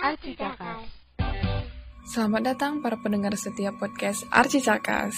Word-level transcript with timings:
Arci 0.00 0.32
Cakas. 0.32 0.80
Selamat 2.08 2.56
datang 2.56 2.80
para 2.80 2.96
pendengar 2.96 3.36
setiap 3.36 3.76
podcast 3.76 4.24
Arci 4.32 4.64
Cakas. 4.64 5.12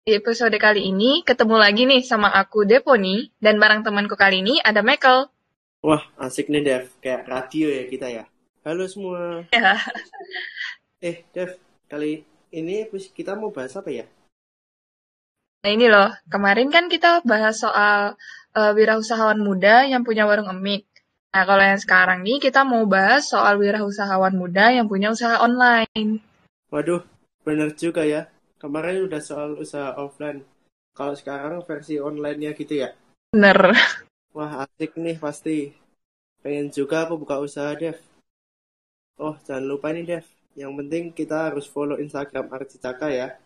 Di 0.00 0.16
episode 0.16 0.56
kali 0.56 0.88
ini 0.88 1.20
ketemu 1.20 1.60
lagi 1.60 1.84
nih 1.84 2.00
sama 2.00 2.32
aku 2.32 2.64
Deponi 2.64 3.36
dan 3.36 3.60
barang 3.60 3.84
temanku 3.84 4.16
kali 4.16 4.40
ini 4.40 4.64
ada 4.64 4.80
Michael. 4.80 5.28
Wah, 5.84 6.00
asik 6.16 6.48
nih 6.48 6.64
Dev. 6.64 6.88
Kayak 7.04 7.28
radio 7.28 7.68
ya 7.68 7.84
kita 7.84 8.08
ya. 8.08 8.24
Halo 8.64 8.88
semua. 8.88 9.44
Ya. 9.52 9.76
Eh, 11.04 11.28
Dev, 11.36 11.60
kali 11.92 12.24
ini 12.56 12.88
kita 13.12 13.36
mau 13.36 13.52
bahas 13.52 13.76
apa 13.76 13.92
ya? 13.92 14.08
Nah 15.60 15.70
ini 15.76 15.92
loh, 15.92 16.16
kemarin 16.32 16.72
kan 16.72 16.88
kita 16.88 17.20
bahas 17.28 17.60
soal 17.60 18.16
uh, 18.56 18.72
wirausahawan 18.72 19.36
muda 19.36 19.84
yang 19.84 20.00
punya 20.00 20.24
warung 20.24 20.48
emik. 20.48 20.88
Nah 21.36 21.44
kalau 21.44 21.60
yang 21.60 21.76
sekarang 21.76 22.24
nih 22.24 22.40
kita 22.40 22.64
mau 22.64 22.88
bahas 22.88 23.28
soal 23.28 23.60
wirausahawan 23.60 24.32
muda 24.32 24.72
yang 24.72 24.88
punya 24.88 25.12
usaha 25.12 25.36
online. 25.36 26.24
Waduh, 26.72 27.04
bener 27.44 27.76
juga 27.76 28.08
ya. 28.08 28.32
Kemarin 28.56 29.04
udah 29.04 29.20
soal 29.20 29.52
usaha 29.60 29.92
offline. 30.00 30.40
Kalau 30.96 31.12
sekarang 31.12 31.60
versi 31.68 32.00
online-nya 32.00 32.56
gitu 32.56 32.80
ya? 32.80 32.96
Bener. 33.36 33.68
Wah, 34.32 34.64
asik 34.64 34.96
nih 34.96 35.20
pasti. 35.20 35.76
Pengen 36.40 36.72
juga 36.72 37.04
aku 37.04 37.20
buka 37.20 37.36
usaha, 37.36 37.68
Dev. 37.76 38.00
Oh, 39.20 39.36
jangan 39.44 39.68
lupa 39.68 39.92
nih, 39.92 40.08
Dev. 40.08 40.24
Yang 40.56 40.72
penting 40.72 41.04
kita 41.12 41.52
harus 41.52 41.68
follow 41.68 42.00
Instagram 42.00 42.48
Arcicaka 42.48 43.12
ya. 43.12 43.36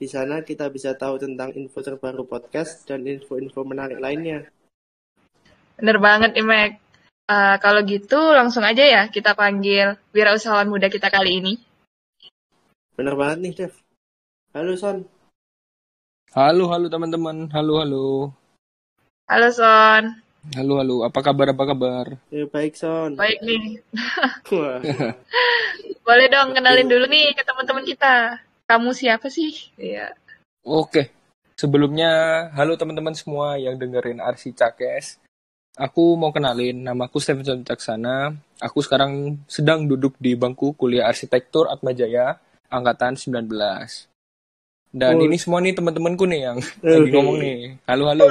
Di 0.00 0.08
sana 0.08 0.40
kita 0.40 0.72
bisa 0.72 0.96
tahu 0.96 1.20
tentang 1.20 1.52
info 1.52 1.84
terbaru 1.84 2.24
podcast 2.24 2.88
dan 2.88 3.04
info-info 3.04 3.68
menarik 3.68 4.00
lainnya. 4.00 4.48
Bener 5.76 6.00
banget 6.00 6.32
Mac. 6.40 6.87
Uh, 7.28 7.60
kalau 7.60 7.84
gitu 7.84 8.16
langsung 8.32 8.64
aja 8.64 8.80
ya 8.80 9.02
kita 9.12 9.36
panggil 9.36 10.00
wirausahawan 10.16 10.72
muda 10.72 10.88
kita 10.88 11.12
kali 11.12 11.44
ini. 11.44 11.60
Bener 12.96 13.12
banget 13.12 13.38
nih, 13.44 13.52
Dev. 13.52 13.72
Halo, 14.56 14.72
Son. 14.80 15.04
Halo, 16.32 16.72
halo 16.72 16.88
teman-teman. 16.88 17.52
Halo, 17.52 17.84
halo. 17.84 18.06
Halo, 19.28 19.48
Son. 19.52 20.24
Halo, 20.56 20.80
halo. 20.80 20.96
Apa 21.04 21.20
kabar, 21.20 21.52
apa 21.52 21.64
kabar? 21.68 22.06
Ya, 22.32 22.48
baik, 22.48 22.80
Son. 22.80 23.12
Baik 23.12 23.44
nih. 23.44 23.84
Boleh 26.08 26.26
dong 26.32 26.56
kenalin 26.56 26.88
dulu 26.88 27.12
nih 27.12 27.36
ke 27.36 27.44
teman-teman 27.44 27.84
kita. 27.84 28.40
Kamu 28.64 28.96
siapa 28.96 29.28
sih? 29.28 29.52
Iya. 29.76 30.16
Oke. 30.64 31.12
Sebelumnya, 31.60 32.08
halo 32.56 32.80
teman-teman 32.80 33.12
semua 33.12 33.60
yang 33.60 33.76
dengerin 33.76 34.16
Arsi 34.16 34.56
Cakes. 34.56 35.20
Aku 35.78 36.18
mau 36.18 36.34
kenalin, 36.34 36.82
namaku 36.82 37.22
Stevenson 37.22 37.62
Caksana. 37.62 38.34
Aku 38.58 38.82
sekarang 38.82 39.38
sedang 39.46 39.86
duduk 39.86 40.18
di 40.18 40.34
bangku 40.34 40.74
kuliah 40.74 41.06
arsitektur 41.06 41.70
Atmajaya, 41.70 42.34
angkatan 42.66 43.14
19. 43.14 44.10
Dan 44.90 45.22
Oh. 45.22 45.24
ini 45.30 45.38
semua 45.38 45.62
nih 45.62 45.78
teman-temanku 45.78 46.26
nih 46.26 46.50
yang 46.50 46.58
lagi 46.82 47.10
ngomong 47.14 47.38
nih. 47.38 47.78
Halo, 47.86 48.10
halo. 48.10 48.26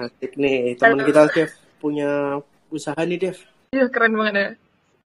Asik 0.00 0.32
nih, 0.40 0.80
teman 0.80 1.04
kita 1.04 1.28
Dev 1.28 1.52
punya 1.76 2.40
usaha 2.72 2.96
nih, 3.04 3.20
Dev. 3.20 3.36
Ih, 3.76 3.92
keren 3.92 4.16
banget 4.16 4.34
ya. 4.34 4.48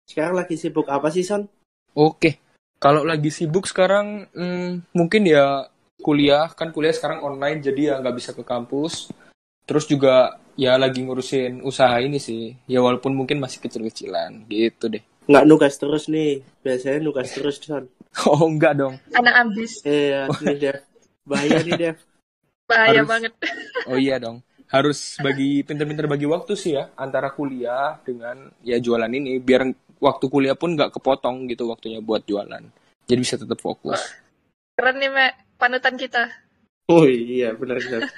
Sekarang 0.09 0.41
lagi 0.41 0.57
sibuk 0.57 0.89
apa 0.89 1.13
sih, 1.13 1.29
Son? 1.29 1.45
Oke, 1.93 2.41
kalau 2.81 3.05
lagi 3.05 3.29
sibuk 3.29 3.69
sekarang, 3.69 4.33
hmm, 4.33 4.97
mungkin 4.97 5.29
ya 5.29 5.69
kuliah, 6.01 6.49
kan 6.57 6.73
kuliah 6.73 6.97
sekarang 6.97 7.21
online, 7.21 7.61
jadi 7.61 7.81
ya 7.85 7.95
nggak 8.01 8.17
bisa 8.17 8.33
ke 8.33 8.41
kampus. 8.41 9.13
Terus 9.69 9.85
juga 9.85 10.41
ya 10.59 10.75
lagi 10.75 11.07
ngurusin 11.07 11.63
usaha 11.63 11.95
ini 12.03 12.19
sih, 12.19 12.51
ya 12.67 12.83
walaupun 12.83 13.15
mungkin 13.15 13.39
masih 13.39 13.63
kecil-kecilan, 13.63 14.51
gitu 14.51 14.91
deh. 14.91 15.03
Nggak 15.31 15.45
nugas 15.47 15.79
terus 15.79 16.11
nih. 16.11 16.43
Biasanya 16.67 16.99
nugas 16.99 17.31
terus, 17.31 17.63
Son. 17.63 17.87
Oh 18.27 18.51
enggak 18.51 18.75
dong, 18.75 18.99
Anak 19.15 19.35
ambis. 19.47 19.79
Eh, 19.87 20.11
ya, 20.11 20.27
nih, 20.43 20.57
Dev. 20.59 20.77
Bahaya 21.23 21.59
nih, 21.63 21.75
Dev. 21.79 21.97
Bahaya 22.67 23.01
Harus- 23.05 23.09
banget. 23.09 23.33
oh 23.87 23.99
iya 24.01 24.17
dong. 24.19 24.43
Harus 24.69 25.17
bagi 25.23 25.63
pinter-pinter 25.63 26.11
bagi 26.11 26.27
waktu 26.27 26.53
sih 26.59 26.75
ya, 26.75 26.91
antara 26.99 27.31
kuliah 27.31 27.97
dengan 28.03 28.51
ya 28.61 28.77
jualan 28.83 29.09
ini, 29.09 29.39
biar 29.39 29.65
waktu 30.03 30.25
kuliah 30.27 30.59
pun 30.59 30.75
nggak 30.75 30.93
kepotong 30.99 31.47
gitu 31.47 31.71
waktunya 31.71 32.03
buat 32.03 32.27
jualan. 32.27 32.61
Jadi 33.09 33.21
bisa 33.23 33.39
tetap 33.39 33.63
fokus. 33.63 33.97
Keren 34.75 34.99
nih, 34.99 35.09
Mek. 35.09 35.33
Panutan 35.57 35.95
kita. 35.97 36.29
Oh 36.89 37.05
iya, 37.07 37.53
benar 37.57 37.79
benar. 37.81 38.09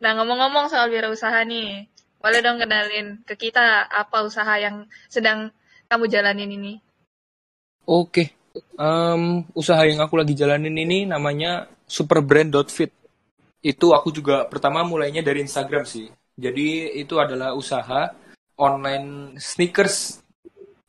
Nah, 0.00 0.16
ngomong-ngomong 0.16 0.72
soal 0.72 0.88
wirausaha 0.88 1.44
nih. 1.44 1.86
Boleh 2.20 2.40
dong 2.44 2.60
kenalin 2.60 3.20
ke 3.24 3.36
kita 3.36 3.88
apa 3.88 4.24
usaha 4.24 4.56
yang 4.60 4.84
sedang 5.08 5.52
kamu 5.88 6.04
jalanin 6.08 6.52
ini? 6.52 6.74
Oke, 7.88 8.40
Em, 8.80 9.46
usaha 9.54 9.78
yang 9.86 10.02
aku 10.02 10.18
lagi 10.18 10.34
jalanin 10.34 10.74
ini 10.74 11.06
namanya 11.06 11.70
superbrand.fit. 11.86 12.90
Itu 13.62 13.92
aku 13.94 14.10
juga 14.10 14.48
pertama 14.48 14.82
mulainya 14.82 15.22
dari 15.22 15.44
Instagram 15.44 15.84
sih. 15.86 16.08
Jadi 16.34 16.98
itu 16.98 17.20
adalah 17.20 17.52
usaha 17.54 18.10
online 18.56 19.36
sneakers 19.36 20.18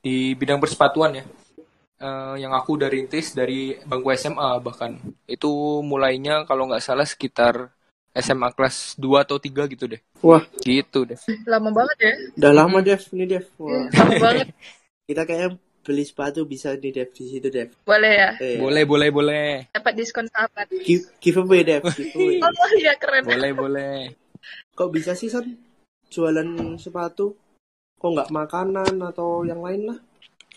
di 0.02 0.34
bidang 0.34 0.58
persepatuan 0.58 1.22
ya. 1.22 1.26
Eh, 2.02 2.36
yang 2.42 2.56
aku 2.58 2.82
dari 2.82 3.06
rintis 3.06 3.38
dari 3.38 3.78
bangku 3.78 4.10
SMA 4.18 4.58
bahkan. 4.64 4.98
Itu 5.30 5.84
mulainya 5.86 6.50
kalau 6.50 6.66
nggak 6.66 6.82
salah 6.82 7.06
sekitar 7.06 7.70
SMA 8.12 8.52
kelas 8.52 8.96
2 8.96 9.24
atau 9.24 9.40
3 9.40 9.72
gitu 9.72 9.88
deh. 9.88 10.02
Wah, 10.20 10.44
Gitu 10.60 11.08
deh. 11.08 11.16
Lama 11.48 11.72
banget 11.72 11.98
ya. 11.98 12.14
udah 12.36 12.52
lama, 12.54 12.78
Dev. 12.80 13.02
Nih, 13.12 13.28
Dev. 13.30 13.46
Wah, 13.56 13.88
Lama 13.88 14.14
banget. 14.20 14.48
kita 15.08 15.24
kayaknya 15.24 15.50
beli 15.82 16.04
sepatu 16.04 16.44
bisa 16.44 16.76
nih, 16.76 16.92
Dev. 16.92 17.10
Di 17.10 17.24
situ, 17.28 17.48
Dev. 17.48 17.72
Boleh 17.82 18.12
ya. 18.12 18.30
Eh, 18.38 18.60
Boleh, 18.60 18.84
boleh, 18.84 19.10
boleh. 19.10 19.48
Dapat 19.72 19.94
diskon 19.96 20.28
sahabat. 20.28 20.68
Give, 20.84 21.08
giveaway, 21.18 21.64
Dev. 21.64 21.88
Giveaway. 21.88 22.44
Oh 22.62 22.72
iya, 22.76 22.94
keren. 22.96 23.24
Boleh, 23.24 23.52
boleh. 23.52 23.96
Kok 24.76 24.92
bisa 24.92 25.16
sih, 25.16 25.32
Son? 25.32 25.48
Jualan 26.12 26.76
sepatu? 26.76 27.32
Kok 27.96 28.10
nggak 28.12 28.30
makanan 28.30 29.00
atau 29.00 29.48
yang 29.48 29.64
lain 29.64 29.88
lah? 29.88 30.00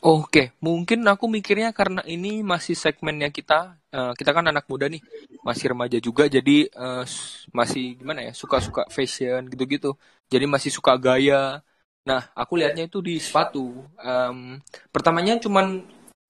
Oke, 0.05 0.53
mungkin 0.61 1.01
aku 1.09 1.25
mikirnya 1.33 1.73
karena 1.73 2.05
ini 2.05 2.45
masih 2.45 2.77
segmennya 2.77 3.33
kita, 3.33 3.81
eh, 3.89 4.13
kita 4.19 4.31
kan 4.37 4.45
anak 4.53 4.69
muda 4.69 4.85
nih, 4.93 5.01
masih 5.41 5.73
remaja 5.73 5.97
juga, 5.97 6.29
jadi 6.29 6.69
s- 7.09 7.49
masih 7.59 7.97
gimana 7.97 8.21
ya, 8.29 8.33
suka-suka 8.37 8.85
fashion 8.93 9.49
gitu-gitu, 9.49 9.97
jadi 10.29 10.45
masih 10.45 10.69
suka 10.77 10.93
gaya. 11.01 11.65
Nah, 12.05 12.21
aku 12.37 12.53
lihatnya 12.61 12.85
itu 12.85 13.01
di 13.01 13.17
sepatu. 13.17 13.65
Em, 13.97 14.61
pertamanya 14.93 15.41
cuman 15.41 15.67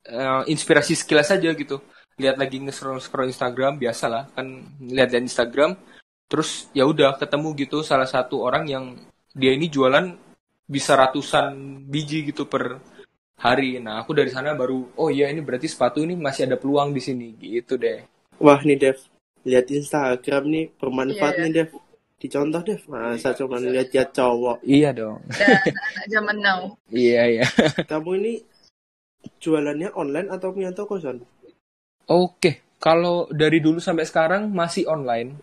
eh, 0.06 0.42
inspirasi 0.52 0.92
sekilas 1.00 1.32
aja 1.34 1.50
gitu, 1.56 1.76
lihat 2.20 2.36
lagi 2.38 2.56
nge-scroll 2.62 3.26
Instagram, 3.32 3.72
biasalah 3.82 4.30
kan, 4.36 4.46
lihat 4.84 5.08
lihat 5.12 5.24
Instagram, 5.24 5.70
terus 6.30 6.68
ya 6.76 6.84
udah 6.86 7.16
ketemu 7.20 7.48
gitu 7.66 7.78
salah 7.82 8.08
satu 8.08 8.44
orang 8.46 8.64
yang 8.68 8.84
dia 9.34 9.52
ini 9.56 9.66
jualan 9.72 10.14
bisa 10.64 10.96
ratusan 10.96 11.52
biji 11.92 12.24
gitu 12.32 12.48
per 12.48 12.80
hari. 13.38 13.78
Nah, 13.82 14.02
aku 14.02 14.14
dari 14.14 14.30
sana 14.30 14.54
baru, 14.54 14.90
oh 14.96 15.08
iya 15.10 15.28
ini 15.30 15.40
berarti 15.42 15.66
sepatu 15.66 16.00
ini 16.02 16.14
masih 16.14 16.46
ada 16.48 16.56
peluang 16.56 16.94
di 16.94 17.02
sini, 17.02 17.34
gitu 17.38 17.74
deh. 17.76 18.02
Wah, 18.40 18.60
nih, 18.62 18.78
Dev. 18.78 18.98
Lihat 19.44 19.68
Instagram 19.70 20.42
nih, 20.50 20.64
bermanfaat 20.78 21.34
Iya. 21.38 21.42
nih, 21.46 21.52
Dev. 21.52 21.70
Dicontoh, 22.18 22.62
Dev. 22.64 22.80
Masa 22.88 23.36
cuma 23.36 23.60
lihat-lihat 23.60 24.10
cowok. 24.16 24.64
Iya 24.64 24.96
dong. 24.96 25.20
Dan 25.28 25.60
anak 25.76 26.06
zaman 26.08 26.36
now. 26.40 26.60
Iya, 26.88 27.22
iya. 27.28 27.46
Kamu 27.90 28.10
ini 28.16 28.40
jualannya 29.40 29.92
online 29.92 30.28
atau 30.32 30.48
punya 30.52 30.72
toko, 30.72 30.96
Son? 30.96 31.20
Oke, 32.08 32.76
kalau 32.80 33.28
dari 33.28 33.60
dulu 33.60 33.80
sampai 33.80 34.04
sekarang 34.08 34.48
masih 34.52 34.88
online. 34.88 35.36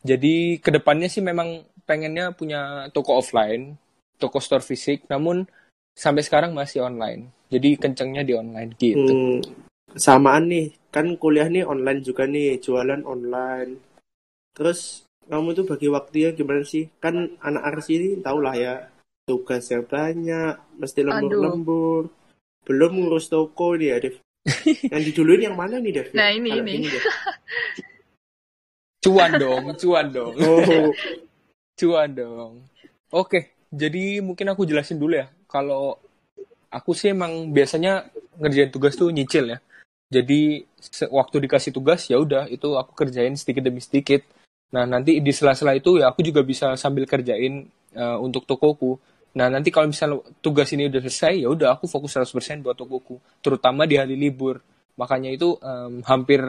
Jadi 0.00 0.58
ke 0.62 0.70
depannya 0.72 1.10
sih 1.10 1.20
memang 1.20 1.62
pengennya 1.84 2.32
punya 2.32 2.88
toko 2.94 3.18
offline, 3.18 3.74
toko 4.16 4.38
store 4.40 4.62
fisik, 4.64 5.04
namun 5.10 5.44
sampai 6.00 6.24
sekarang 6.24 6.56
masih 6.56 6.80
online. 6.80 7.28
Jadi 7.52 7.76
kencengnya 7.76 8.24
di 8.24 8.32
online 8.32 8.72
gitu. 8.80 9.12
Hmm, 9.12 9.38
samaan 9.92 10.48
nih, 10.48 10.72
kan 10.88 11.12
kuliah 11.20 11.52
nih 11.52 11.68
online 11.68 12.00
juga 12.00 12.24
nih, 12.24 12.56
jualan 12.56 13.04
online. 13.04 13.76
Terus 14.56 15.04
kamu 15.28 15.52
tuh 15.52 15.64
bagi 15.68 15.92
waktunya 15.92 16.32
gimana 16.32 16.64
sih? 16.64 16.88
Kan 16.96 17.36
anak 17.44 17.76
arsi 17.76 18.00
ini 18.00 18.08
tau 18.24 18.40
lah 18.40 18.56
ya, 18.56 18.88
tugasnya 19.28 19.84
banyak, 19.84 20.80
mesti 20.80 21.04
lembur-lembur. 21.04 22.08
Belum 22.64 22.92
ngurus 22.96 23.28
toko 23.28 23.76
nih 23.76 23.92
ya, 23.92 23.96
Dev. 24.00 24.16
Yang 24.92 25.02
diduluin 25.12 25.52
yang 25.52 25.56
mana 25.58 25.76
nih, 25.76 26.00
Dev? 26.00 26.08
Nah, 26.16 26.32
ini, 26.32 26.48
Kalau 26.48 26.64
ini. 26.64 26.88
Dev. 26.88 27.04
Cuan 29.00 29.32
dong, 29.40 29.64
cuan 29.80 30.06
dong. 30.12 30.32
Oh, 30.36 30.92
Cuan 31.80 32.12
dong. 32.12 32.68
Oke, 33.08 33.56
jadi 33.72 34.20
mungkin 34.20 34.52
aku 34.52 34.68
jelasin 34.68 35.00
dulu 35.00 35.16
ya. 35.16 35.32
Kalau 35.50 35.98
aku 36.70 36.94
sih 36.94 37.10
emang 37.10 37.50
biasanya 37.50 38.06
ngerjain 38.38 38.70
tugas 38.70 38.94
tuh 38.94 39.10
nyicil 39.10 39.50
ya. 39.50 39.58
Jadi 40.10 40.62
waktu 41.10 41.36
dikasih 41.46 41.70
tugas 41.74 42.06
ya 42.10 42.18
udah 42.18 42.46
itu 42.50 42.74
aku 42.74 42.94
kerjain 42.94 43.34
sedikit 43.34 43.66
demi 43.66 43.82
sedikit. 43.82 44.22
Nah 44.74 44.86
nanti 44.86 45.18
di 45.18 45.32
sela-sela 45.34 45.74
itu 45.74 45.98
ya 45.98 46.10
aku 46.14 46.22
juga 46.22 46.42
bisa 46.46 46.74
sambil 46.78 47.06
kerjain 47.10 47.66
eh, 47.94 48.18
untuk 48.18 48.46
tokoku. 48.46 48.98
Nah, 49.30 49.46
nanti 49.46 49.70
kalau 49.70 49.86
misalnya 49.86 50.18
tugas 50.42 50.66
ini 50.74 50.90
udah 50.90 51.00
selesai, 51.06 51.46
ya 51.46 51.48
udah 51.54 51.78
aku 51.78 51.86
fokus 51.86 52.18
100% 52.18 52.66
buat 52.66 52.74
tokoku, 52.74 53.22
terutama 53.38 53.86
di 53.86 53.94
hari 53.94 54.18
libur. 54.18 54.58
Makanya 54.98 55.30
itu 55.30 55.54
em, 55.62 56.02
hampir 56.02 56.42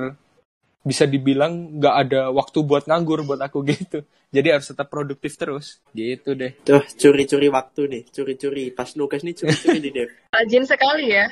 bisa 0.82 1.06
dibilang 1.06 1.78
nggak 1.78 1.96
ada 2.08 2.22
waktu 2.34 2.66
buat 2.66 2.90
nganggur 2.90 3.22
buat 3.22 3.42
aku 3.42 3.62
gitu. 3.72 4.02
Jadi 4.32 4.48
harus 4.48 4.68
tetap 4.72 4.88
produktif 4.88 5.36
terus. 5.36 5.84
Gitu 5.92 6.34
deh. 6.34 6.56
Tuh, 6.64 6.82
curi-curi 6.96 7.52
waktu 7.52 7.82
nih, 7.92 8.04
curi-curi. 8.10 8.72
Pas 8.72 8.88
nugas 8.96 9.22
nih 9.22 9.36
curi-curi 9.36 9.78
nih, 9.84 9.92
Dev. 9.92 10.10
Rajin 10.36 10.64
sekali 10.64 11.12
ya. 11.12 11.28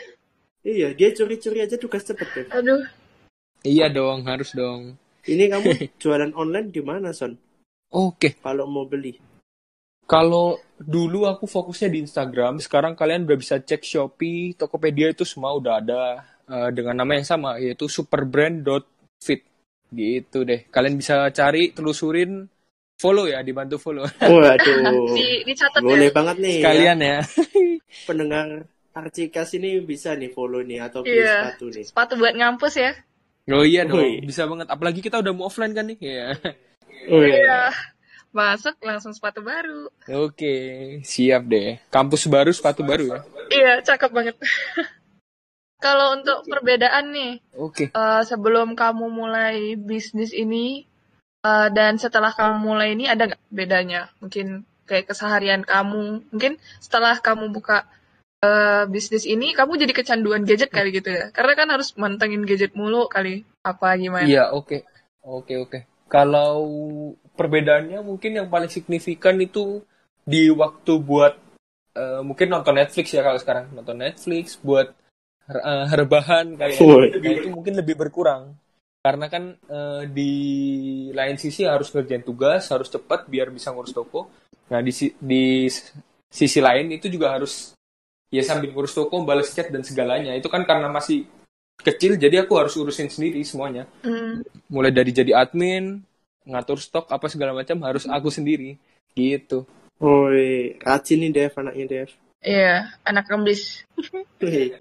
Iya, 0.59 0.91
dia 0.91 1.09
curi-curi 1.15 1.63
aja 1.63 1.79
tugas 1.79 2.03
cepet, 2.03 2.27
Dev. 2.35 2.47
Aduh. 2.51 2.83
Iya 3.63 3.87
dong, 3.87 4.27
harus 4.27 4.51
dong. 4.51 4.99
Ini 5.23 5.47
kamu 5.47 5.67
jualan 6.03 6.31
online 6.35 6.69
di 6.71 6.83
mana, 6.83 7.15
Son? 7.15 7.31
Oke, 7.89 8.37
Kalau 8.43 8.69
mau 8.69 8.85
beli. 8.85 9.17
kalau 10.05 10.57
dulu 10.75 11.29
aku 11.29 11.45
fokusnya 11.45 11.89
di 11.89 12.01
Instagram, 12.01 12.57
sekarang 12.57 12.97
kalian 12.97 13.29
udah 13.29 13.37
bisa 13.37 13.61
cek 13.61 13.85
Shopee, 13.85 14.57
Tokopedia 14.57 15.13
itu 15.13 15.21
semua 15.21 15.53
udah 15.53 15.77
ada 15.77 16.01
eh, 16.49 16.69
dengan 16.73 16.97
nama 16.97 17.13
yang 17.13 17.25
sama, 17.25 17.61
yaitu 17.61 17.85
superbrand.fit. 19.19 19.41
Gitu 19.89 20.37
deh. 20.43 20.59
Kalian 20.69 20.95
bisa 20.95 21.27
cari, 21.29 21.73
telusurin, 21.73 22.45
follow 22.95 23.25
ya, 23.25 23.41
dibantu 23.41 23.75
follow. 23.77 24.05
Waduh. 24.05 25.13
Di, 25.17 25.43
dicatat 25.43 25.81
Boleh 25.81 26.09
ya. 26.09 26.15
banget 26.15 26.35
nih. 26.39 26.51
ya. 26.51 26.61
Sekalian 26.61 26.97
ya. 26.99 27.17
Pendengar 28.07 28.47
Arcikas 28.89 29.49
ini 29.55 29.79
bisa 29.81 30.13
nih 30.13 30.29
follow 30.29 30.61
nih 30.61 30.83
atau 30.83 31.01
beli 31.01 31.19
Iya. 31.19 31.51
sepatu 31.51 31.65
nih. 31.69 31.85
Sepatu 31.85 32.13
buat 32.17 32.33
ngampus 32.35 32.73
ya. 32.75 32.91
Oh 33.49 33.65
iya 33.65 33.81
dong, 33.81 33.97
Woi. 33.97 34.21
bisa 34.21 34.45
banget. 34.45 34.69
Apalagi 34.69 35.01
kita 35.01 35.17
udah 35.17 35.33
mau 35.33 35.49
offline 35.49 35.73
kan 35.73 35.89
nih. 35.89 35.97
Iya. 35.97 36.27
Oh, 37.09 37.23
Iya. 37.23 37.73
Masuk 38.29 38.77
langsung 38.85 39.09
sepatu 39.09 39.41
baru. 39.41 39.89
Oke, 40.05 40.53
siap 41.01 41.49
deh. 41.49 41.81
Kampus 41.89 42.29
baru, 42.29 42.53
sepatu 42.53 42.85
baru 42.85 43.09
ya. 43.09 43.19
Iya, 43.49 43.71
cakep 43.81 44.11
banget. 44.13 44.35
Kalau 45.79 46.19
untuk 46.19 46.43
perbedaan 46.43 47.15
nih, 47.15 47.33
Oke. 47.55 47.87
eh, 47.95 48.23
sebelum 48.27 48.75
kamu 48.75 49.07
mulai 49.07 49.79
bisnis 49.79 50.35
ini 50.35 50.83
eh, 51.47 51.67
dan 51.71 51.95
setelah 51.95 52.35
kamu 52.35 52.55
mulai 52.59 52.99
ini 52.99 53.07
ada 53.07 53.31
nggak 53.31 53.43
bedanya? 53.47 54.11
Mungkin 54.19 54.67
kayak 54.83 55.07
keseharian 55.07 55.63
kamu, 55.63 56.27
mungkin 56.35 56.59
setelah 56.83 57.15
kamu 57.23 57.55
buka 57.55 57.87
eh, 58.43 58.83
bisnis 58.91 59.23
ini, 59.23 59.55
kamu 59.55 59.79
jadi 59.79 59.93
kecanduan 59.95 60.43
gadget 60.43 60.67
kali 60.67 60.91
gitu 60.91 61.15
ya? 61.15 61.31
Karena 61.31 61.55
kan 61.55 61.71
harus 61.71 61.95
mantengin 61.95 62.43
gadget 62.43 62.75
mulu 62.75 63.07
kali, 63.07 63.47
apa 63.63 63.95
gimana? 63.95 64.27
Iya, 64.27 64.51
oke. 64.51 64.83
Oke, 65.23 65.55
oke. 65.63 65.79
Kalau 66.11 66.67
perbedaannya 67.39 68.03
mungkin 68.03 68.35
yang 68.35 68.51
paling 68.51 68.67
signifikan 68.67 69.39
itu 69.39 69.79
di 70.27 70.51
waktu 70.51 70.93
buat 70.99 71.39
eh, 71.95 72.19
mungkin 72.19 72.51
nonton 72.51 72.75
Netflix 72.75 73.15
ya 73.15 73.23
kalau 73.23 73.39
sekarang 73.39 73.71
nonton 73.71 74.03
Netflix 74.03 74.59
buat 74.59 74.91
eh, 75.49 75.85
rebahan 75.89 76.53
kayak 76.55 76.77
nah, 76.77 77.33
itu 77.33 77.49
mungkin 77.49 77.73
lebih 77.77 77.97
berkurang. 77.97 78.53
Karena 78.99 79.25
kan 79.31 79.55
eh, 79.55 80.03
di 80.11 80.33
lain 81.15 81.37
sisi 81.39 81.65
harus 81.65 81.89
ngerjain 81.89 82.21
tugas 82.21 82.69
harus 82.69 82.91
cepat 82.91 83.25
biar 83.25 83.49
bisa 83.49 83.73
ngurus 83.73 83.95
toko. 83.95 84.29
Nah 84.69 84.79
di 84.85 84.91
si- 84.93 85.15
di 85.17 85.65
sisi 86.29 86.59
lain 86.61 86.93
itu 86.93 87.09
juga 87.09 87.33
harus 87.33 87.73
ya 88.29 88.45
sambil 88.45 88.69
ngurus 88.69 88.93
toko 88.93 89.25
balas 89.25 89.49
chat 89.55 89.71
dan 89.73 89.81
segalanya. 89.81 90.35
Itu 90.37 90.51
kan 90.51 90.67
karena 90.67 90.91
masih 90.91 91.25
kecil 91.79 92.19
jadi 92.19 92.43
aku 92.43 92.59
harus 92.59 92.75
urusin 92.75 93.07
sendiri 93.09 93.41
semuanya. 93.47 93.87
Hmm, 94.05 94.43
mulai 94.69 94.91
dari 94.93 95.15
jadi 95.15 95.31
admin 95.33 96.03
ngatur 96.45 96.79
stok 96.81 97.05
apa 97.09 97.25
segala 97.31 97.55
macam 97.55 97.79
harus 97.87 98.05
aku 98.05 98.29
sendiri. 98.29 98.75
Gitu. 99.17 99.65
Woi, 99.99 100.79
rajin 100.79 101.19
nih 101.19 101.31
Dev, 101.35 101.53
anaknya 101.59 101.85
Dev. 101.87 102.09
Iya, 102.43 102.93
anak 103.03 103.27
kembis. 103.27 103.83
Wih. 104.41 104.75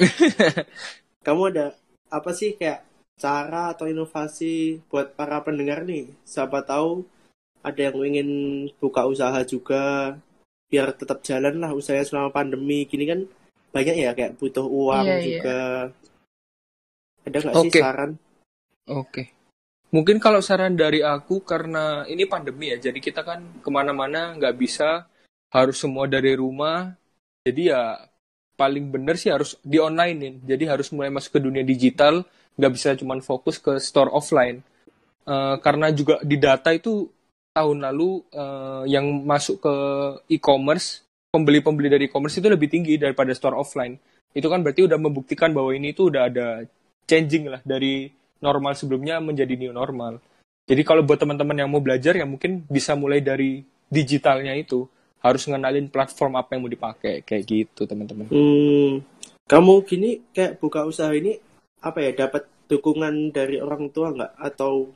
Kamu 1.26 1.50
ada 1.50 1.74
apa 2.08 2.30
sih 2.32 2.56
kayak 2.56 2.86
cara 3.18 3.74
atau 3.74 3.90
inovasi 3.90 4.80
buat 4.86 5.12
para 5.18 5.42
pendengar 5.42 5.82
nih? 5.84 6.08
Siapa 6.22 6.62
tahu 6.62 7.04
ada 7.60 7.80
yang 7.90 7.98
ingin 8.00 8.30
buka 8.78 9.04
usaha 9.04 9.42
juga 9.42 10.14
biar 10.68 10.92
tetap 10.94 11.24
jalan 11.24 11.58
lah 11.58 11.74
usahanya 11.74 12.06
selama 12.06 12.30
pandemi. 12.30 12.86
Gini 12.86 13.04
kan 13.04 13.20
banyak 13.74 13.96
ya 13.98 14.10
kayak 14.14 14.38
butuh 14.38 14.64
uang 14.64 15.04
Iya, 15.04 15.16
iya. 15.18 15.24
juga. 15.26 15.60
Ada 17.26 17.38
nggak 17.44 17.54
sih 17.54 17.70
Oke. 17.70 17.80
saran? 17.82 18.10
Oke. 18.88 19.22
Mungkin 19.88 20.20
kalau 20.20 20.44
saran 20.44 20.76
dari 20.76 21.00
aku 21.00 21.40
karena 21.40 22.04
ini 22.04 22.28
pandemi 22.28 22.68
ya, 22.72 22.76
jadi 22.76 23.00
kita 23.00 23.24
kan 23.24 23.40
ke 23.64 23.68
mana-mana 23.72 24.36
nggak 24.36 24.56
bisa, 24.60 25.08
harus 25.48 25.80
semua 25.80 26.04
dari 26.04 26.36
rumah. 26.36 26.92
Jadi 27.48 27.72
ya 27.72 27.96
paling 28.58 28.92
bener 28.92 29.16
sih 29.16 29.32
harus 29.32 29.56
di 29.64 29.80
onlinein. 29.80 30.44
Jadi 30.44 30.68
harus 30.68 30.92
mulai 30.92 31.08
masuk 31.08 31.38
ke 31.38 31.40
dunia 31.40 31.64
digital, 31.64 32.26
nggak 32.60 32.72
bisa 32.74 32.88
cuma 33.00 33.16
fokus 33.24 33.56
ke 33.56 33.80
store 33.80 34.12
offline. 34.12 34.60
Eh, 35.28 35.56
karena 35.64 35.88
juga 35.92 36.20
di 36.24 36.36
data 36.36 36.72
itu 36.74 37.08
tahun 37.56 37.84
lalu 37.84 38.24
eh, 38.32 38.82
yang 38.92 39.06
masuk 39.24 39.64
ke 39.64 39.74
e-commerce, 40.36 41.04
pembeli-pembeli 41.32 41.88
dari 41.88 42.04
e-commerce 42.08 42.40
itu 42.40 42.48
lebih 42.48 42.68
tinggi 42.68 43.00
daripada 43.00 43.32
store 43.32 43.56
offline. 43.56 43.96
Itu 44.32 44.52
kan 44.52 44.60
berarti 44.60 44.84
udah 44.84 44.98
membuktikan 45.00 45.52
bahwa 45.56 45.72
ini 45.72 45.96
tuh 45.96 46.12
udah 46.12 46.22
ada 46.28 46.48
changing 47.08 47.48
lah 47.48 47.60
dari 47.64 48.12
normal 48.44 48.76
sebelumnya 48.76 49.20
menjadi 49.20 49.54
new 49.56 49.72
normal. 49.72 50.20
Jadi 50.68 50.84
kalau 50.84 51.00
buat 51.00 51.16
teman-teman 51.16 51.56
yang 51.64 51.70
mau 51.72 51.80
belajar 51.80 52.12
ya 52.12 52.28
mungkin 52.28 52.64
bisa 52.68 52.92
mulai 52.92 53.24
dari 53.24 53.64
digitalnya 53.88 54.52
itu. 54.52 54.84
Harus 55.18 55.44
ngenalin 55.44 55.90
platform 55.90 56.38
apa 56.38 56.54
yang 56.54 56.62
mau 56.62 56.70
dipakai 56.70 57.22
kayak 57.22 57.44
gitu 57.44 57.82
teman-teman. 57.84 58.30
Hmm, 58.30 59.02
kamu 59.44 59.72
gini 59.82 60.10
kayak 60.30 60.58
buka 60.58 60.86
usaha 60.86 61.10
ini 61.10 61.34
apa 61.80 61.98
ya 62.00 62.10
dapat 62.14 62.46
dukungan 62.66 63.30
dari 63.30 63.58
orang 63.58 63.88
tua 63.90 64.12
nggak 64.12 64.32
atau 64.36 64.92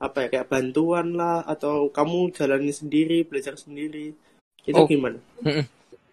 apa 0.00 0.24
ya 0.24 0.28
kayak 0.32 0.48
bantuan 0.48 1.12
lah 1.12 1.44
atau 1.44 1.92
kamu 1.92 2.32
jalani 2.32 2.72
sendiri 2.72 3.28
belajar 3.28 3.58
sendiri 3.58 4.16
itu 4.64 4.76
Oh. 4.76 4.88
gimana? 4.88 5.20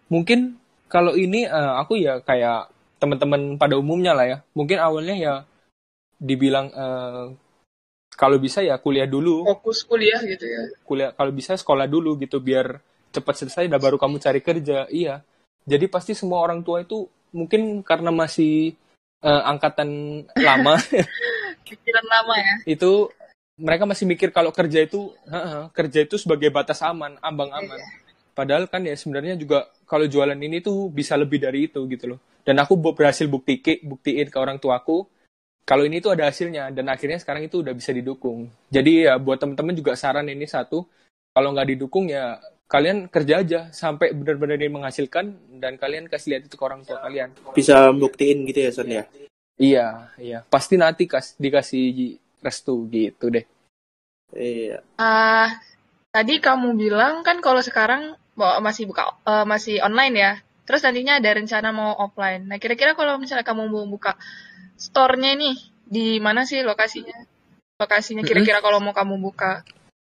Mungkin 0.08 0.56
kalau 0.88 1.16
ini 1.16 1.44
eh, 1.44 1.72
aku 1.80 1.96
ya 1.96 2.20
kayak 2.20 2.68
teman-teman 3.00 3.56
pada 3.56 3.76
umumnya 3.76 4.12
lah 4.12 4.26
ya. 4.28 4.38
Mungkin 4.52 4.76
awalnya 4.76 5.16
ya 5.16 5.34
dibilang 6.18 6.68
eh, 6.68 7.24
kalau 8.12 8.36
bisa 8.36 8.60
ya 8.60 8.76
kuliah 8.76 9.06
dulu, 9.06 9.46
Fokus 9.46 9.86
kuliah 9.86 10.18
gitu 10.20 10.44
ya. 10.44 10.62
kuliah 10.84 11.10
kalau 11.14 11.30
bisa 11.30 11.54
sekolah 11.54 11.86
dulu 11.86 12.18
gitu 12.18 12.42
biar 12.42 12.82
cepat 13.12 13.34
selesai 13.44 13.66
dan 13.66 13.78
baru 13.80 13.96
kamu 13.96 14.20
cari 14.20 14.40
kerja. 14.40 14.86
Iya. 14.88 15.24
Jadi 15.68 15.86
pasti 15.88 16.16
semua 16.16 16.40
orang 16.40 16.64
tua 16.64 16.80
itu 16.82 17.08
mungkin 17.32 17.84
karena 17.84 18.08
masih 18.08 18.72
eh, 19.20 19.42
angkatan 19.44 20.22
lama 20.32 20.80
Pikiran 21.68 22.06
lama 22.08 22.34
ya. 22.40 22.54
itu 22.64 23.12
mereka 23.60 23.84
masih 23.84 24.08
mikir 24.08 24.32
kalau 24.32 24.54
kerja 24.54 24.80
itu 24.80 25.12
heeh, 25.28 25.68
kerja 25.74 26.06
itu 26.06 26.16
sebagai 26.16 26.48
batas 26.48 26.80
aman, 26.80 27.20
ambang 27.20 27.52
aman. 27.52 27.76
Padahal 28.32 28.70
kan 28.70 28.86
ya 28.86 28.94
sebenarnya 28.94 29.34
juga 29.34 29.66
kalau 29.84 30.06
jualan 30.06 30.38
ini 30.38 30.62
tuh 30.62 30.88
bisa 30.88 31.18
lebih 31.18 31.42
dari 31.42 31.68
itu 31.68 31.84
gitu 31.90 32.16
loh. 32.16 32.20
Dan 32.46 32.56
aku 32.62 32.78
berhasil 32.80 33.28
bukti 33.28 33.60
buktiin 33.84 34.32
ke 34.32 34.38
orang 34.40 34.56
tuaku 34.56 35.04
kalau 35.68 35.84
ini 35.84 36.00
tuh 36.00 36.16
ada 36.16 36.32
hasilnya 36.32 36.72
dan 36.72 36.88
akhirnya 36.88 37.20
sekarang 37.20 37.44
itu 37.44 37.60
udah 37.60 37.76
bisa 37.76 37.92
didukung. 37.92 38.48
Jadi 38.72 39.04
ya 39.04 39.20
buat 39.20 39.36
teman-teman 39.36 39.76
juga 39.76 39.92
saran 40.00 40.24
ini 40.24 40.48
satu, 40.48 40.88
kalau 41.36 41.52
nggak 41.52 41.76
didukung 41.76 42.08
ya 42.08 42.40
kalian 42.68 43.08
kerja 43.08 43.40
aja 43.40 43.60
sampai 43.72 44.12
benar-benar 44.12 44.60
ini 44.60 44.68
menghasilkan 44.68 45.56
dan 45.56 45.80
kalian 45.80 46.06
kasih 46.06 46.36
lihat 46.36 46.42
itu 46.46 46.54
ke 46.60 46.64
orang 46.64 46.84
tua 46.84 47.00
kalian. 47.00 47.32
Bisa 47.56 47.88
buktiin 47.96 48.44
gitu 48.44 48.60
ya 48.60 48.70
Son 48.70 48.92
ya? 48.92 49.04
Iya, 49.58 49.86
iya. 50.20 50.38
Pasti 50.46 50.76
nanti 50.76 51.08
kas 51.08 51.34
dikasih 51.40 52.20
restu 52.44 52.84
gitu 52.92 53.32
deh. 53.32 53.48
Iya. 54.36 54.84
Ah, 55.00 55.48
tadi 56.12 56.38
kamu 56.38 56.76
bilang 56.76 57.24
kan 57.24 57.40
kalau 57.40 57.64
sekarang 57.64 58.14
bahwa 58.36 58.70
masih 58.70 58.86
buka 58.86 59.16
eh, 59.26 59.46
masih 59.48 59.80
online 59.82 60.14
ya. 60.14 60.32
Terus 60.68 60.84
nantinya 60.84 61.16
ada 61.16 61.30
rencana 61.32 61.72
mau 61.72 61.96
offline. 61.96 62.44
Nah, 62.44 62.60
kira-kira 62.60 62.92
kalau 62.92 63.16
misalnya 63.16 63.42
kamu 63.42 63.72
mau 63.72 63.88
buka 63.88 64.20
store-nya 64.76 65.32
nih, 65.32 65.56
di 65.88 66.20
mana 66.20 66.44
sih 66.44 66.60
lokasinya? 66.60 67.16
Lokasinya 67.80 68.20
kira-kira 68.20 68.60
kalau 68.60 68.76
mau 68.76 68.92
kamu 68.92 69.16
buka. 69.16 69.64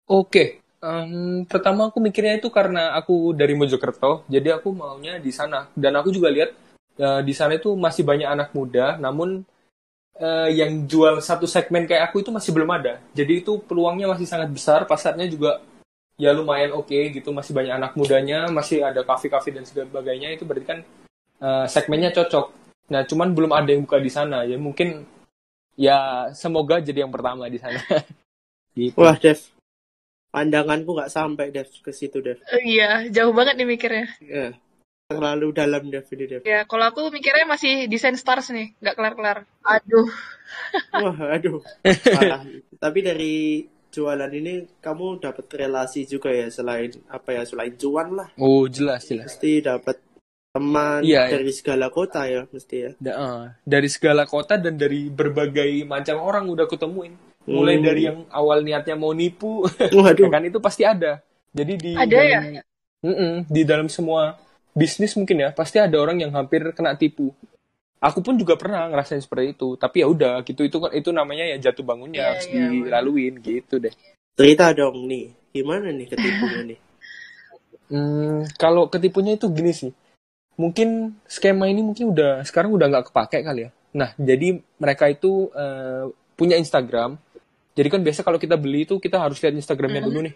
Oke, 0.06 0.63
em, 0.84 1.42
pertama 1.48 1.88
aku 1.88 1.98
mikirnya 2.04 2.36
itu 2.36 2.52
karena 2.52 2.92
aku 2.92 3.32
dari 3.32 3.56
Mojokerto, 3.56 4.28
jadi 4.28 4.60
aku 4.60 4.76
maunya 4.76 5.16
di 5.16 5.32
sana. 5.32 5.72
Dan 5.72 5.96
aku 5.96 6.12
juga 6.12 6.28
lihat 6.28 6.52
eh, 7.00 7.20
di 7.24 7.32
sana 7.32 7.56
itu 7.56 7.72
masih 7.72 8.04
banyak 8.04 8.28
anak 8.28 8.48
muda, 8.52 9.00
namun 9.00 9.40
eh, 10.20 10.48
yang 10.52 10.84
jual 10.84 11.24
satu 11.24 11.48
segmen 11.48 11.88
kayak 11.88 12.12
aku 12.12 12.20
itu 12.20 12.30
masih 12.30 12.52
belum 12.52 12.70
ada. 12.76 13.00
Jadi 13.16 13.40
itu 13.40 13.56
peluangnya 13.64 14.12
masih 14.12 14.28
sangat 14.28 14.52
besar, 14.52 14.84
pasarnya 14.84 15.24
juga 15.24 15.64
ya 16.20 16.30
lumayan 16.36 16.76
oke 16.76 17.16
gitu, 17.16 17.32
masih 17.32 17.56
banyak 17.56 17.74
anak 17.74 17.92
mudanya, 17.98 18.46
masih 18.52 18.84
ada 18.84 19.00
kafe-kafe 19.02 19.50
dan 19.56 19.64
sebagainya. 19.64 20.36
Itu 20.36 20.44
berarti 20.44 20.66
kan 20.68 20.78
eh, 21.40 21.66
segmennya 21.66 22.12
cocok. 22.12 22.46
Nah, 22.84 23.02
cuman 23.08 23.32
belum 23.32 23.52
ada 23.56 23.72
yang 23.72 23.88
buka 23.88 23.96
di 23.96 24.12
sana. 24.12 24.44
Ya 24.44 24.60
mungkin 24.60 25.08
ya 25.74 26.30
semoga 26.36 26.78
jadi 26.78 27.06
yang 27.06 27.12
pertama 27.14 27.48
di 27.48 27.58
sana. 27.58 27.80
gitu. 28.78 28.98
Wah 28.98 29.16
Dev, 29.16 29.40
pandanganku 30.34 30.90
nggak 30.98 31.14
sampai 31.14 31.54
Dev 31.54 31.70
ke 31.70 31.94
situ 31.94 32.18
Dev. 32.18 32.42
Eh, 32.50 32.66
iya, 32.66 33.06
jauh 33.06 33.30
banget 33.30 33.54
nih 33.54 33.68
mikirnya. 33.70 34.06
Ya. 34.18 34.50
terlalu 35.04 35.52
dalam 35.54 35.92
Dev 35.92 36.08
ini 36.10 36.24
Dev. 36.26 36.42
Ya, 36.42 36.66
kalau 36.66 36.90
aku 36.90 37.12
mikirnya 37.14 37.46
masih 37.46 37.86
desain 37.86 38.18
stars 38.18 38.50
nih, 38.50 38.74
nggak 38.82 38.96
kelar-kelar. 38.98 39.38
Aduh. 39.62 40.10
Wah, 41.02 41.38
aduh. 41.38 41.62
Parah. 41.84 42.42
Tapi 42.82 42.98
dari 43.04 43.34
jualan 43.94 44.32
ini 44.34 44.66
kamu 44.82 45.22
dapat 45.22 45.46
relasi 45.54 46.02
juga 46.02 46.34
ya 46.34 46.50
selain 46.50 46.90
apa 47.06 47.30
ya 47.30 47.46
selain 47.46 47.78
cuan 47.78 48.18
lah. 48.18 48.28
Oh 48.42 48.66
jelas 48.66 49.06
jelas. 49.06 49.30
Mesti 49.30 49.62
dapat 49.62 50.02
teman 50.54 51.02
Iya, 51.02 51.30
dari 51.30 51.50
segala 51.54 51.90
kota 51.90 52.26
ya 52.26 52.46
mesti 52.50 52.76
ya. 52.78 52.90
Da- 52.98 53.18
eh, 53.18 53.44
dari 53.62 53.86
segala 53.86 54.26
kota 54.26 54.58
dan 54.58 54.74
dari 54.74 55.10
berbagai 55.10 55.82
macam 55.86 56.22
orang 56.22 56.50
udah 56.50 56.66
kutemuin. 56.66 57.14
Mulai 57.44 57.76
Hmm. 57.76 57.84
dari 57.84 58.02
yang 58.08 58.18
awal 58.32 58.64
niatnya 58.64 58.96
mau 58.96 59.12
nipu, 59.12 59.68
Waduh. 59.92 60.26
ya 60.26 60.32
kan 60.32 60.42
itu 60.48 60.58
pasti 60.58 60.82
ada. 60.82 61.20
Jadi 61.52 61.72
di 61.76 61.92
Ada 61.94 62.18
ya? 62.24 62.40
dalam, 62.40 62.64
Mm-mm, 63.04 63.34
di 63.52 63.62
dalam 63.68 63.88
semua 63.92 64.40
bisnis 64.72 65.12
mungkin 65.14 65.44
ya 65.44 65.52
pasti 65.52 65.76
ada 65.76 65.94
orang 66.00 66.18
yang 66.24 66.32
hampir 66.32 66.64
kena 66.72 66.96
tipu. 66.96 67.30
Aku 68.00 68.20
pun 68.20 68.36
juga 68.36 68.56
pernah 68.56 68.88
ngerasain 68.88 69.20
seperti 69.20 69.56
itu. 69.56 69.76
Tapi 69.76 70.04
ya 70.04 70.06
udah 70.08 70.40
gitu 70.44 70.64
itu 70.64 70.76
itu 70.92 71.10
namanya 71.12 71.44
ya 71.52 71.56
jatuh 71.68 71.84
bangunnya 71.84 72.20
Iya, 72.20 72.28
harus 72.32 72.44
iya, 72.48 72.66
dilaluin 72.72 73.34
gitu 73.40 73.76
deh. 73.80 73.92
Cerita 74.34 74.72
dong 74.72 75.04
nih. 75.04 75.32
Gimana 75.52 75.92
nih 75.92 76.06
ketipunya 76.10 76.60
nih? 76.74 76.78
Hmm, 77.84 78.48
kalau 78.56 78.88
ketipunya 78.88 79.36
itu 79.36 79.44
gini 79.52 79.70
sih. 79.76 79.92
Mungkin 80.56 81.20
skema 81.28 81.68
ini 81.68 81.84
mungkin 81.84 82.16
udah 82.16 82.40
sekarang 82.40 82.72
udah 82.72 82.88
nggak 82.88 83.12
kepake 83.12 83.44
kali 83.44 83.68
ya. 83.68 83.70
Nah, 83.92 84.10
jadi 84.16 84.58
mereka 84.80 85.04
itu 85.12 85.52
eh, 85.52 86.08
punya 86.34 86.56
Instagram. 86.56 87.20
Jadi 87.74 87.88
kan 87.90 88.00
biasa 88.06 88.22
kalau 88.22 88.38
kita 88.38 88.54
beli 88.54 88.86
itu 88.86 89.02
kita 89.02 89.18
harus 89.18 89.42
lihat 89.42 89.54
Instagramnya 89.58 90.06
dulu 90.06 90.30
nih. 90.30 90.34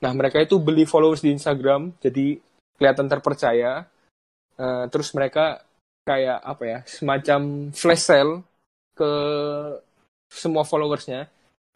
Nah, 0.00 0.12
mereka 0.16 0.40
itu 0.40 0.56
beli 0.60 0.88
followers 0.88 1.20
di 1.20 1.32
Instagram, 1.32 1.96
jadi 2.00 2.40
kelihatan 2.80 3.08
terpercaya. 3.08 3.84
Eh, 4.56 4.84
terus 4.88 5.12
mereka 5.12 5.60
kayak 6.04 6.40
apa 6.40 6.64
ya, 6.64 6.78
semacam 6.84 7.72
flash 7.72 8.04
sale 8.04 8.44
ke 8.96 9.10
semua 10.28 10.64
followersnya. 10.64 11.28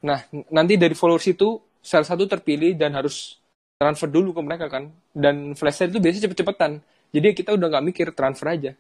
Nah, 0.04 0.25
nanti 0.52 0.80
dari 0.80 0.97
followers 0.97 1.26
itu 1.28 1.61
salah 1.83 2.07
satu 2.07 2.28
terpilih 2.28 2.76
dan 2.76 2.95
harus 2.97 3.40
transfer 3.80 4.09
dulu 4.09 4.37
ke 4.37 4.40
mereka 4.45 4.66
kan. 4.73 4.88
Dan 5.12 5.57
flash 5.57 5.80
sale 5.80 5.90
itu 5.92 6.00
biasanya 6.00 6.28
cepet-cepetan. 6.28 6.73
Jadi 7.09 7.28
kita 7.33 7.57
udah 7.57 7.66
nggak 7.73 7.87
mikir 7.92 8.07
transfer 8.12 8.52
aja. 8.52 8.73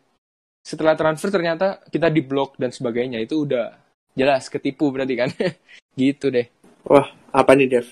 Setelah 0.60 0.92
transfer 0.98 1.32
ternyata 1.32 1.80
kita 1.88 2.12
diblok 2.12 2.60
dan 2.60 2.68
sebagainya. 2.68 3.18
Itu 3.24 3.48
udah 3.48 3.72
jelas 4.12 4.52
ketipu 4.52 4.92
berarti 4.92 5.14
kan. 5.16 5.30
gitu 5.98 6.30
deh. 6.30 6.46
Wah, 6.86 7.04
apa 7.34 7.52
nih 7.52 7.66
Dev? 7.68 7.86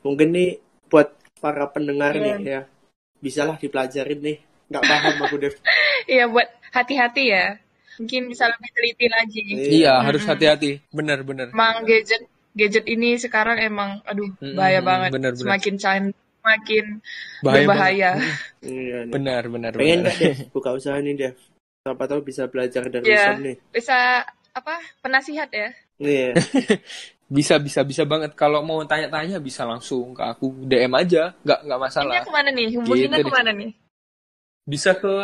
Mungkin 0.00 0.32
nih 0.32 0.56
buat 0.88 1.12
para 1.38 1.68
pendengar 1.68 2.16
Iya. 2.16 2.24
nih 2.40 2.48
ya. 2.48 2.60
Bisalah 3.20 3.60
dipelajarin 3.60 4.18
nih. 4.18 4.38
Nggak 4.66 4.82
paham 4.82 5.14
aku 5.20 5.36
Dev. 5.38 5.54
Iya, 6.02 6.26
buat 6.26 6.48
hati-hati 6.72 7.30
ya. 7.30 7.60
Mungkin 7.94 8.26
bisa 8.26 8.48
lebih 8.48 8.70
teliti 8.72 9.06
lagi. 9.06 9.42
Iya, 9.78 9.94
Mm-mm. 9.94 10.06
harus 10.08 10.22
hati-hati. 10.24 10.82
Bener-bener. 10.90 11.52
Emang 11.52 11.84
gadget 11.84 12.26
gadget 12.52 12.84
ini 12.84 13.14
sekarang 13.14 13.56
emang 13.56 14.02
aduh 14.02 14.26
bahaya 14.52 14.82
banget. 14.82 15.14
bener, 15.14 15.32
bener. 15.32 15.40
Semakin 15.40 15.74
canggih, 15.78 16.16
semakin 16.42 16.84
Bahaya 17.38 17.58
berbahaya. 17.62 18.10
Iya. 18.64 18.98
Benar, 19.06 19.42
benar, 19.46 19.70
Pengen 19.72 20.02
benar. 20.02 20.16
Dev 20.16 20.50
buka 20.50 20.74
usaha 20.74 20.98
nih 20.98 21.14
Dev? 21.14 21.36
Siapa 21.82 22.04
tahu 22.04 22.20
bisa 22.22 22.42
belajar 22.46 22.82
dari 22.86 23.06
Iya. 23.06 23.38
Nih. 23.38 23.56
Bisa 23.70 24.26
apa? 24.50 24.74
Penasihat 24.98 25.48
ya. 25.52 25.68
Iya. 25.98 26.34
Bisa, 27.32 27.56
bisa, 27.56 27.80
bisa 27.80 28.04
banget. 28.04 28.36
Kalau 28.36 28.60
mau 28.60 28.84
tanya-tanya 28.84 29.40
bisa 29.40 29.64
langsung 29.64 30.12
ke 30.12 30.20
aku. 30.20 30.52
DM 30.68 30.92
aja. 30.92 31.32
Nggak, 31.40 31.60
nggak 31.64 31.80
masalah. 31.80 32.12
Ini 32.12 32.26
ke 32.28 32.32
mana 32.32 32.48
nih? 32.52 32.66
Hubunginnya 32.76 33.08
Gitu 33.08 33.24
deh. 33.24 33.24
ke 33.24 33.32
mana 33.32 33.50
nih? 33.56 33.70
Bisa 34.68 34.90
ke 34.92 35.14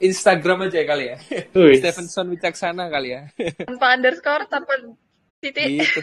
Instagram 0.00 0.66
aja 0.66 0.76
ya 0.80 0.86
kali 0.88 1.04
ya. 1.12 1.16
Stevenson 1.52 2.26
Wicaksana 2.32 2.84
kali 2.88 3.08
ya. 3.12 3.22
Tanpa 3.68 3.86
underscore, 3.92 4.44
tanpa 4.48 4.72
titik. 5.38 5.84
gitu. 5.84 6.00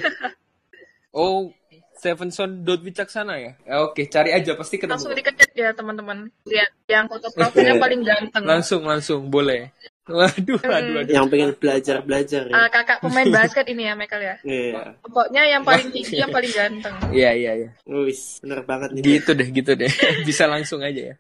Oh, 1.10 1.50
Stevenson 1.98 2.62
dot 2.64 2.80
Wicaksana 2.80 3.36
ya? 3.42 3.52
Ya, 3.66 3.76
Oke, 3.84 4.08
cari 4.08 4.32
aja 4.32 4.56
pasti 4.56 4.78
ketemu. 4.78 4.94
Langsung 4.96 5.12
diketik 5.18 5.52
ya 5.52 5.74
teman-teman. 5.74 6.30
Lihat 6.48 6.72
yang 6.88 7.10
foto 7.10 7.28
profilnya 7.34 7.76
paling 7.76 8.06
ganteng. 8.06 8.44
Langsung, 8.46 8.86
langsung, 8.88 9.28
boleh. 9.28 9.74
Waduh, 10.10 10.58
waduh, 10.66 10.94
waduh. 10.98 11.14
Yang 11.14 11.26
pengen 11.30 11.52
belajar-belajar 11.62 12.42
ya. 12.50 12.56
Ah, 12.58 12.68
kakak 12.74 12.98
pemain 13.06 13.30
basket 13.38 13.66
ini 13.70 13.84
ya 13.86 13.94
Michael 13.94 14.24
ya. 14.26 14.36
Iya. 14.42 14.98
Pokoknya 15.06 15.42
yang 15.46 15.62
paling 15.62 15.88
tinggi, 15.94 16.18
yang 16.18 16.34
paling 16.34 16.52
ganteng. 16.52 16.96
Iya, 17.18 17.32
iya, 17.38 17.52
iya. 17.66 17.70
Wis, 17.86 18.42
bener 18.42 18.66
banget 18.66 18.90
nih. 18.98 19.02
Gitu 19.06 19.32
deh, 19.38 19.48
gitu 19.54 19.72
deh. 19.78 19.92
Bisa 20.28 20.50
langsung 20.50 20.82
aja 20.82 21.14
ya. 21.14 21.16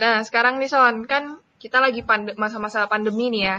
Nah, 0.00 0.20
sekarang 0.20 0.60
nih 0.60 0.68
Son, 0.68 1.08
kan 1.08 1.40
kita 1.56 1.80
lagi 1.80 2.04
pande- 2.04 2.36
masa-masa 2.36 2.84
pandemi 2.84 3.32
nih 3.32 3.42
ya. 3.48 3.58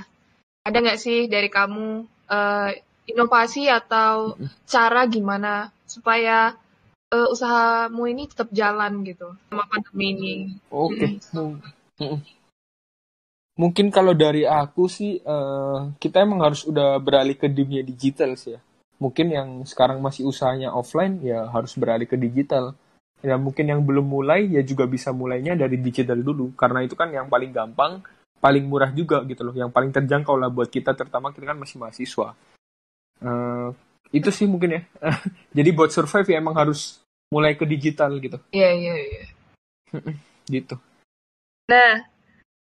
Ada 0.66 0.78
nggak 0.82 1.02
sih 1.02 1.25
dari 1.25 1.50
kamu 1.50 2.06
eh, 2.30 2.70
inovasi 3.10 3.70
atau 3.70 4.38
cara 4.66 5.06
gimana 5.10 5.74
supaya 5.86 6.54
eh, 7.14 7.28
usahamu 7.34 8.06
ini 8.10 8.30
tetap 8.30 8.50
jalan 8.54 9.02
gitu 9.06 9.34
sama 9.50 9.66
pandemi 9.70 10.06
ini? 10.14 10.34
Oke. 10.70 11.18
Mm-mm. 11.34 12.20
Mungkin 13.56 13.88
kalau 13.88 14.12
dari 14.12 14.44
aku 14.44 14.92
sih, 14.92 15.24
eh, 15.24 15.80
kita 15.96 16.28
emang 16.28 16.44
harus 16.44 16.68
udah 16.68 17.00
beralih 17.00 17.40
ke 17.40 17.48
dunia 17.48 17.80
digital 17.88 18.36
sih 18.36 18.60
ya. 18.60 18.62
Mungkin 19.00 19.32
yang 19.32 19.50
sekarang 19.64 20.04
masih 20.04 20.28
usahanya 20.28 20.76
offline, 20.76 21.24
ya 21.24 21.48
harus 21.48 21.76
beralih 21.80 22.08
ke 22.08 22.20
digital. 22.20 22.76
Ya 23.24 23.40
mungkin 23.40 23.72
yang 23.72 23.80
belum 23.80 24.04
mulai, 24.04 24.52
ya 24.52 24.60
juga 24.60 24.84
bisa 24.88 25.16
mulainya 25.16 25.56
dari 25.56 25.80
digital 25.80 26.20
dulu. 26.20 26.52
Karena 26.60 26.84
itu 26.84 27.00
kan 27.00 27.12
yang 27.16 27.32
paling 27.32 27.56
gampang, 27.56 28.04
paling 28.44 28.68
murah 28.68 28.92
juga 28.92 29.24
gitu 29.24 29.48
loh. 29.48 29.56
Yang 29.56 29.72
paling 29.72 29.92
terjangkau 29.96 30.36
lah 30.36 30.52
buat 30.52 30.68
kita, 30.68 30.92
terutama 30.92 31.32
kita 31.32 31.56
kan 31.56 31.60
masih 31.60 31.80
mahasiswa. 31.80 32.36
Eh, 33.24 33.70
itu 34.12 34.30
sih 34.36 34.48
mungkin 34.52 34.80
ya. 34.80 34.82
Jadi 35.58 35.70
buat 35.72 35.96
survive 35.96 36.28
ya 36.28 36.44
emang 36.44 36.60
harus 36.60 37.00
mulai 37.32 37.56
ke 37.56 37.64
digital 37.64 38.12
gitu. 38.20 38.36
Iya, 38.52 38.70
iya, 38.76 38.96
iya. 39.00 39.24
Gitu. 40.46 40.78
Nah, 41.66 42.06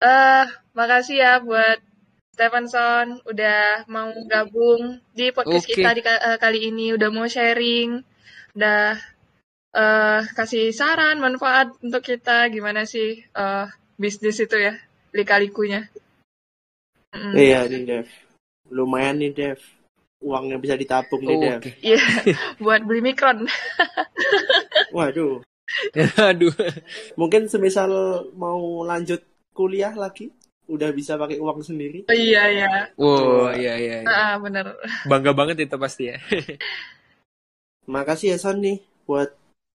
eh 0.04 0.44
makasih 0.76 1.16
ya 1.16 1.32
buat 1.40 1.80
Stevenson 2.34 3.24
udah 3.30 3.86
mau 3.88 4.10
gabung 4.26 4.98
di 5.14 5.30
podcast 5.30 5.70
Oke. 5.70 5.80
kita 5.80 5.90
di, 5.94 6.02
ka- 6.02 6.22
eh, 6.34 6.38
kali 6.42 6.66
ini, 6.66 6.90
udah 6.92 7.08
mau 7.14 7.30
sharing, 7.30 8.02
udah 8.58 8.98
eh 9.74 10.20
kasih 10.34 10.74
saran, 10.74 11.22
manfaat 11.22 11.78
untuk 11.80 12.02
kita 12.02 12.50
gimana 12.50 12.84
sih 12.84 13.22
eh 13.22 13.66
bisnis 13.94 14.42
itu 14.42 14.58
ya, 14.58 14.74
lika-likunya. 15.14 15.86
Mm. 17.14 17.34
Iya 17.38 17.60
nih 17.70 17.82
Dev. 17.86 18.06
Lumayan 18.74 19.22
nih 19.22 19.30
Dev. 19.30 19.58
Uangnya 20.18 20.58
bisa 20.58 20.74
ditabung 20.74 21.22
nih 21.22 21.36
Dev. 21.38 21.60
Oke. 21.62 21.70
Iya, 21.78 22.02
buat 22.64 22.82
beli 22.82 23.00
mikron. 23.14 23.46
Waduh. 24.90 25.38
Aduh. 26.30 26.54
Mungkin 27.14 27.46
semisal 27.46 27.90
mau 28.34 28.82
lanjut 28.82 29.22
kuliah 29.54 29.94
lagi, 29.94 30.34
udah 30.66 30.90
bisa 30.90 31.14
pakai 31.14 31.38
uang 31.38 31.62
sendiri. 31.62 32.10
Oh, 32.10 32.16
iya, 32.16 32.50
iya. 32.50 32.70
Wow, 32.98 33.54
iya 33.54 33.78
iya. 33.78 33.96
iya. 34.02 34.10
Ah, 34.10 34.36
bener. 34.42 34.74
Bangga 35.06 35.30
banget 35.30 35.62
itu 35.64 35.76
pasti 35.78 36.10
ya. 36.10 36.18
Makasih 37.86 38.34
ya 38.34 38.38
Son 38.40 38.58
nih 38.58 38.80
buat 39.06 39.30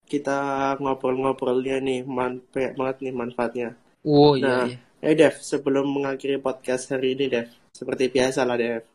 kita 0.09 0.75
ngobrol-ngobrolnya 0.81 1.83
nih. 1.83 2.07
Man 2.07 2.41
banyak 2.55 2.75
banget 2.79 2.97
nih 3.05 3.15
manfaatnya. 3.15 3.69
Oh 4.07 4.39
Nah, 4.39 4.65
iya 4.65 4.79
iya. 4.79 4.79
Eh 5.03 5.15
Dev, 5.15 5.37
sebelum 5.43 5.87
mengakhiri 5.93 6.41
podcast 6.41 6.95
hari 6.95 7.19
ini 7.19 7.29
Dev, 7.29 7.53
seperti 7.75 8.09
biasa 8.09 8.49
lah 8.49 8.57
Dev, 8.57 8.87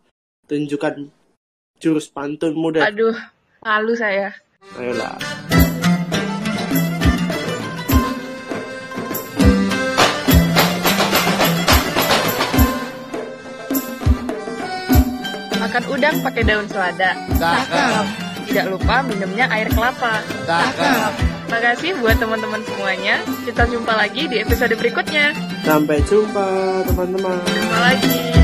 tunjukkan 0.50 1.08
jurus 1.78 2.10
pantunmu 2.10 2.74
Dev. 2.74 2.88
Aduh, 2.90 3.16
malu 3.62 3.94
saya. 3.94 4.34
Ayolah. 4.80 5.61
Makan 15.72 15.88
udang 15.88 16.20
pakai 16.20 16.44
daun 16.44 16.68
selada. 16.68 17.16
Cakep. 17.40 18.04
Tidak 18.44 18.76
lupa 18.76 19.00
minumnya 19.08 19.48
air 19.48 19.72
kelapa. 19.72 20.20
Cakep. 20.44 21.12
Makasih 21.48 21.96
buat 22.04 22.20
teman-teman 22.20 22.60
semuanya. 22.68 23.24
Kita 23.48 23.64
jumpa 23.72 23.96
lagi 23.96 24.28
di 24.28 24.44
episode 24.44 24.76
berikutnya. 24.76 25.32
Sampai 25.64 26.04
jumpa 26.04 26.84
teman-teman. 26.92 27.40
Jumpa 27.48 27.78
lagi. 27.88 28.41